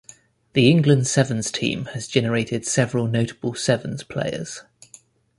The 0.53 0.67
England 0.67 1.05
Sevens 1.05 1.51
team 1.51 1.85
has 1.93 2.07
generated 2.07 2.65
several 2.65 3.05
notable 3.05 3.53
sevens 3.53 4.01
players. 4.03 4.63